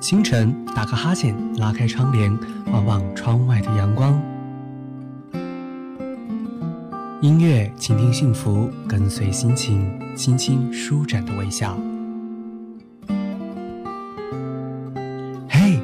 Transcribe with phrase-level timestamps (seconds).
[0.00, 2.34] 清晨打个哈欠，拉开窗帘，
[2.72, 4.18] 望望窗外的阳光。
[7.20, 11.76] 音乐，倾听幸福，跟随心情，轻轻舒展的微笑。
[15.50, 15.78] 嘿，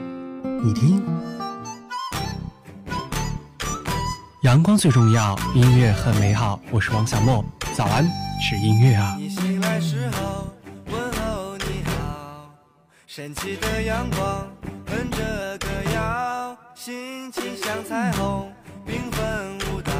[0.64, 1.02] 你听，
[4.40, 6.58] 阳光最重要，音乐很美好。
[6.70, 7.44] 我是王小莫，
[7.74, 8.02] 早安，
[8.40, 9.14] 是音乐啊。
[9.18, 10.46] 你醒来时候，
[13.16, 14.46] 升起的阳光
[14.88, 18.52] 哼着歌谣，心情像彩虹
[18.86, 19.90] 缤纷舞蹈。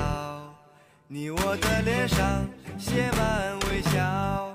[1.08, 2.46] 你我的脸上
[2.78, 4.54] 写满微笑。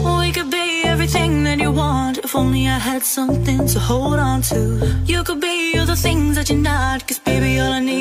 [0.00, 4.40] We could be everything that you want If only I had something to hold on
[4.48, 7.91] to You could be all the things that you're not Cause baby all I need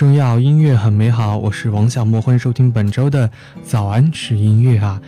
[0.00, 1.36] 重要，音乐很美好。
[1.36, 3.30] 我是王小莫，欢迎收听本周的
[3.62, 4.98] 早安是音乐啊。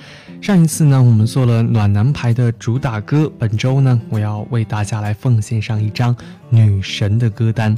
[0.42, 6.14] 上一次呢，我们做了暖男牌的主打歌，本周呢，我要为大家来奉献上一张
[6.50, 7.74] 女神的歌单。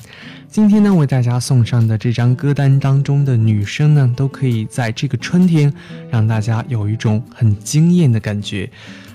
[0.48, 5.72] 今天呢，为大家送上的这张歌单当中的女生呢，都可以在这个春天
[6.10, 8.68] 让大家有一种很惊艳的感觉。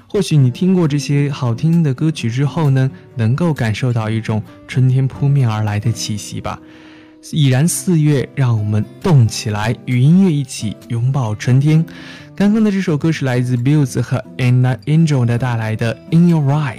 [0.08, 6.58] 或许你听过这些好听的歌曲之后呢，能够感受到一种春天扑面而来的气息吧。
[7.32, 11.86] 已然四月，让我们动起来，与音乐一起拥抱春天。
[12.36, 16.78] 刚刚的这首歌是来自 Bills 和 Anna Angel 带来的《In Your Eyes》。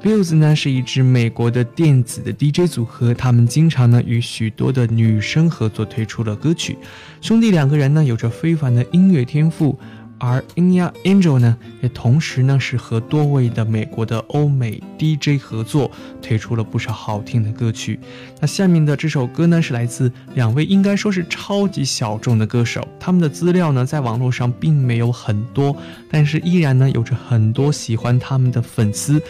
[0.00, 6.78] Bills 呢是一支美国的电子的 DJ 组合，他们经常呢与许多的女生合作推出了歌曲。
[7.20, 9.76] 兄弟两个人呢有着非凡的音乐天赋，
[10.18, 17.98] 而 Inya Angel 呢，也同时呢是和多位的美国的欧美 DJ 合作，推出了不少好听的歌曲。
[18.40, 25.76] 那下面的这首歌呢，是来自两位应该说是超级小众的歌手，他们的资料呢在网络上并没有很多，
[26.10, 29.22] 但是依然呢有着很多喜欢他们的粉丝。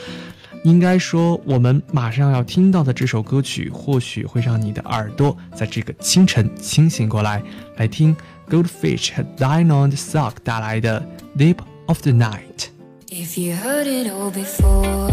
[0.65, 7.41] 应该说，我们马上要听到的这首歌曲，或许会让你的耳朵在这个清晨清醒过来。
[7.77, 8.15] 来听
[8.50, 11.04] Goldfish 和 Diamond Sock 带来的《
[11.40, 12.40] Deep of the Night》。
[13.10, 15.12] If you heard it all before,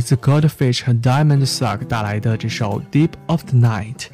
[0.00, 4.06] 自 Godfish 和 Diamond Suck 带来的这首 Deep of the Night。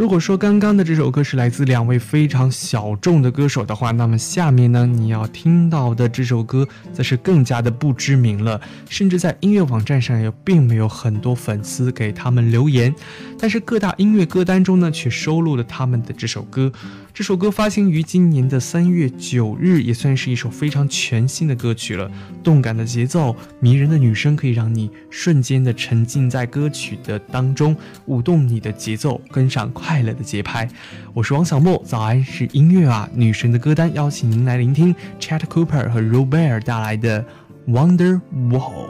[0.00, 8.58] 如果说刚刚的这首歌是来自两位非常小众的歌手的话，那么下面呢，你要听到的这首歌则是更加的不知名了，
[8.88, 12.94] 甚至在音乐网站上也并没有很多粉丝给他们留言，
[13.38, 16.72] 但是各大音乐歌单中呢，却收录了他们的这首歌。
[17.12, 22.10] 这首歌发行于今年的三月九日，也算是一首非常全新的歌曲了。
[22.42, 27.76] 动感的节奏，迷人的女声，可以让你瞬间的沉浸在歌曲的当中，
[28.06, 30.68] 舞动你的节奏，跟上快快乐的节拍。
[31.12, 37.24] 我是王小莫，早安是音乐啊，女神的歌单，邀请您来聆听 Chat Cooper 和 Robert 带来的
[37.66, 38.86] Wonder Wall。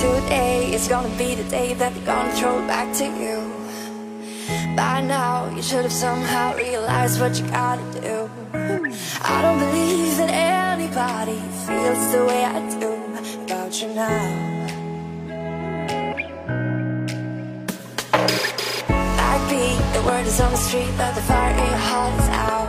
[0.00, 3.40] Today is gonna be the day that they're gonna throw it back to you.
[4.76, 8.28] By now, you should have somehow realized what you gotta do.
[9.20, 12.94] I don't believe that anybody feels the way I do
[13.44, 14.57] about you now.
[19.48, 22.68] The word is on the street that the fire in your heart is out.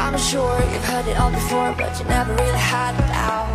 [0.00, 3.48] I'm sure you've heard it all before, but you never really had it out.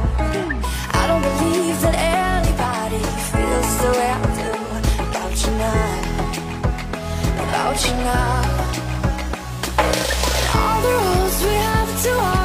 [0.99, 4.49] I don't believe that anybody feels the way I do
[5.07, 6.03] about you now
[7.53, 8.41] about you now.
[9.77, 12.42] And all the roads we have to walk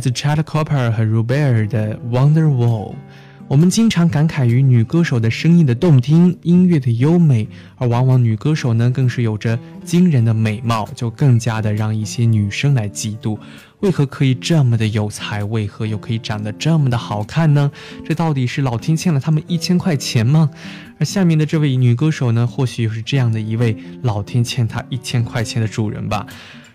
[0.00, 2.94] 自 Chad Cooper 和 Robert 的 Wonderwall。
[3.46, 13.36] 我们经常感慨于女歌手的声音的动听，音乐的优美，而往往女歌手呢，更是有着惊人的美貌，就更加的让一些女生来嫉妒。
[13.80, 15.42] 为何可以这么的有才？
[15.42, 17.72] 为何又可以长得这么的好看呢？
[18.06, 20.48] 这到底是老天欠了他们一千块钱吗？
[21.00, 26.24] 而下面的这位女歌手呢，或许又是这样的一位老天欠她一千块钱的主人吧。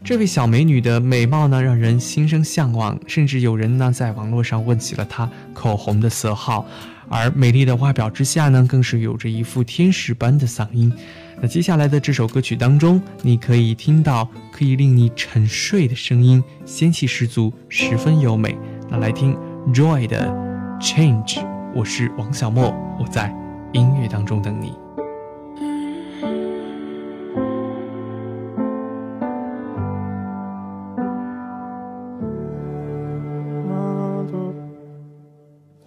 [0.06, 6.64] 这位小美女的美貌呢，让人心生向往，甚至有人呢在网络上问起了她口红的色号。
[7.10, 10.94] 而美丽的外表之下呢，更是有着一副天使般的嗓音。
[11.42, 18.56] 那接下来的这首歌曲当中，你可以听到可以令你沉睡的声音，仙气十足，十分优美。
[18.88, 19.36] 那来听
[19.74, 20.32] Joy 的
[20.80, 21.44] Change，
[21.74, 22.68] 我是王小莫，
[23.00, 23.36] 我在
[23.74, 24.85] 音乐当中等你。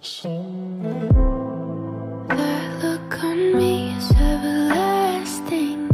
[0.01, 1.11] That
[2.81, 5.89] look on me is everlasting.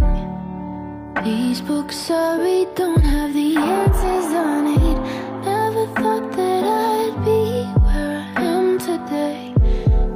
[1.24, 5.00] These books I read don't have the answers I need.
[5.44, 9.56] Never thought that I'd be where I am today.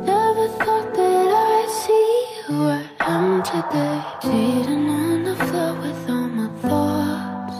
[0.06, 4.04] Never thought that I'd see where I am today.
[4.22, 7.58] Sitting on the floor with all my thoughts.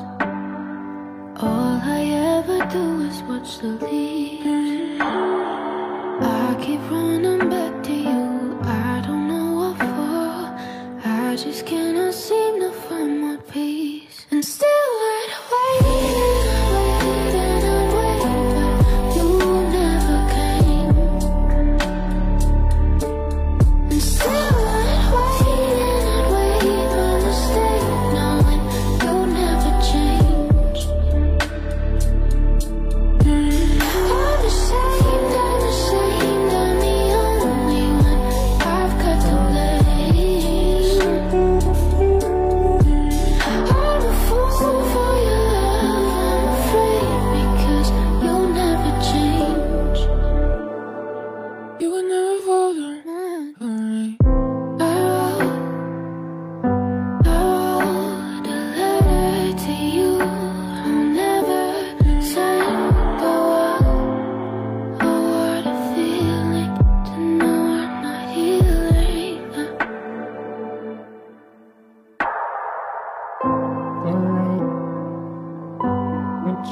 [1.42, 2.02] All I
[2.38, 4.09] ever do is watch the leaves.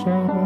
[0.07, 0.37] Shabbat.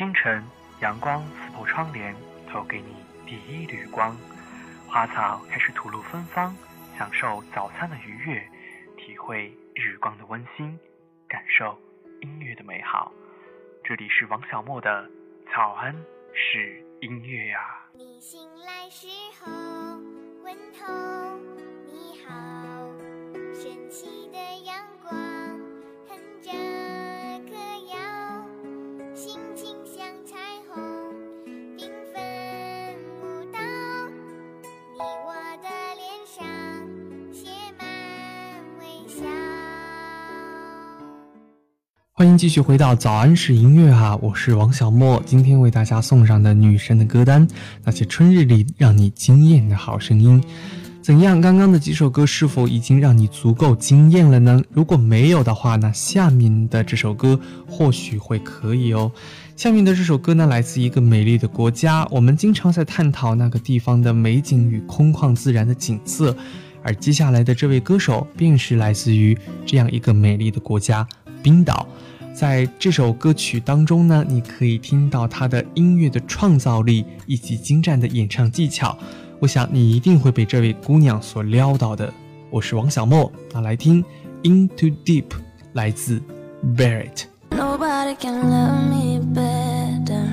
[0.00, 0.42] 清晨，
[0.80, 2.16] 阳光刺破窗帘，
[2.50, 4.16] 投给你第一缕光。
[4.88, 6.56] 花草开始吐露芬芳，
[6.96, 8.42] 享受早餐的愉悦，
[8.96, 10.80] 体会日光的温馨，
[11.28, 11.78] 感受
[12.22, 13.12] 音乐的美好。
[13.84, 15.06] 这里是王小莫的
[15.54, 15.94] 早安
[16.32, 17.60] 是音乐呀。
[17.92, 19.06] 你醒来时
[19.38, 19.52] 候，
[20.42, 21.36] 问候
[21.84, 22.88] 你好，
[23.52, 24.19] 神奇
[42.20, 45.22] 欢迎继续回到早安是音乐哈，我是王小莫。
[45.24, 47.48] 今天为大家送上的女神的歌单，
[47.82, 50.38] 那些春日里让你惊艳的好声音。
[51.00, 51.40] 怎样？
[51.40, 54.62] 刚刚的几首歌是否已经让你足够惊艳了呢？
[54.70, 59.10] 如果没有的话，那下面的这首歌或许会可以哦。
[59.56, 66.36] 下面的这首歌呢，来自一个美丽的国家，我们经常在探讨那个地方的美景与空旷自然的景色，
[66.82, 71.08] 而接下来的这位歌手便是来自于这样一个美丽的国家——
[71.42, 71.86] 冰岛。
[72.32, 78.96] 在这首歌曲当中呢，你可以听到他的音乐的创造力以及精湛的演唱技巧。
[79.40, 82.12] 我想你一定会被这位姑娘所撩到的。
[82.50, 84.02] 我是王小莫，那来听
[84.42, 85.22] 《Into Deep》，
[85.72, 86.22] 来自
[86.76, 87.24] Barrett。
[87.50, 90.24] Nobody can love me better,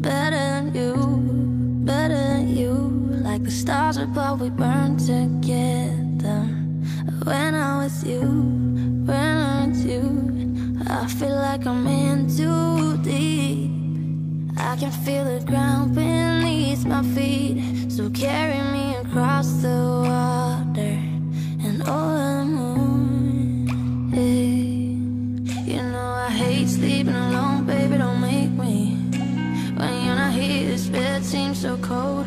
[0.00, 1.20] better than you,
[1.84, 2.90] better than you.
[3.22, 6.46] Like the stars above, we burn together.
[7.24, 8.57] When I with you,
[11.08, 13.70] I feel like I'm in too deep.
[14.58, 17.90] I can feel the ground beneath my feet.
[17.90, 20.98] So carry me across the water
[21.64, 24.10] and over the moon.
[24.12, 27.96] Hey, you know I hate sleeping alone, baby.
[27.96, 28.92] Don't make me.
[29.78, 32.26] When you're not here, this bed seems so cold.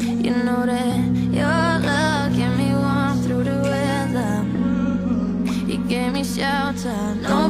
[0.00, 0.96] You know that
[1.38, 4.42] your love kept me warm through the weather.
[5.70, 7.14] You gave me shelter.
[7.20, 7.41] Nobody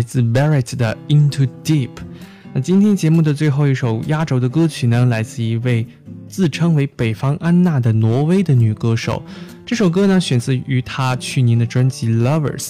[0.00, 1.90] 来自 Barrett 的 Into Deep。
[2.54, 5.86] 那今天节目的最后一首压轴的歌曲呢，来自一位
[6.26, 9.22] 自称为北方安娜的挪威的女歌手。
[9.66, 12.68] 这首歌呢，选自于她去年的专辑《Lovers》。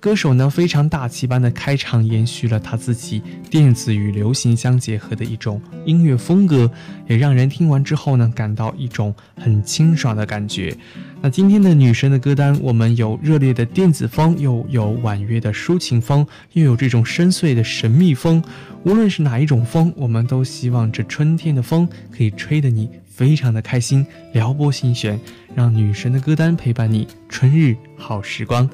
[0.00, 6.70] 歌手呢非常大气般的开场，延续了他自己电子与流行相结合的一种音乐风格，
[7.06, 10.74] 也让人听完之后呢感到一种很清爽的感觉。
[11.20, 18.42] 那今天的女神的歌单，我们有热烈的电子风，又有婉约的抒情风，又有这种深邃的神秘风。
[18.84, 25.20] 无论是哪一种风，我们都希望这春天的风可以吹得你非常的开心，撩拨心弦，
[25.54, 28.66] 让女神的歌单陪伴你春日好时光。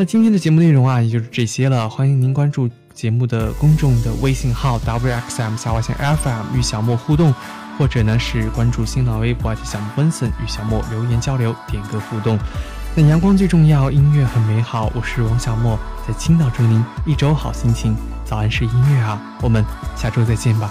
[0.00, 1.86] 那今天的节目内容啊，也就是这些了。
[1.86, 7.34] 欢迎您关注节目的公众的微信号 wxm 下划线 fm 与小莫互动，
[7.76, 12.38] 或者呢是关注新浪微博小莫温森与小莫留言交流，点歌互动。
[12.94, 14.90] 那阳光最重要，音乐很美好。
[14.94, 17.94] 我是王小莫，在青岛祝您一周好心情。
[18.24, 19.62] 早安是音乐啊，我们
[19.96, 20.70] 下周再见吧。